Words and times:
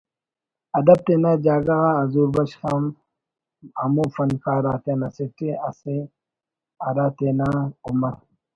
ادب 0.79 0.99
تینا 1.05 1.31
جاگہ 1.43 1.77
غا 1.87 1.91
حضور 2.01 2.27
بخش 2.35 2.51
ہم 2.63 2.83
ہمو 3.79 4.03
فنکار 4.15 4.63
آتیان 4.73 5.01
اسٹ 5.07 5.37
اسے 5.67 5.95
ہرا 6.83 7.07
تینا 7.17 7.49
عمر 7.87 8.13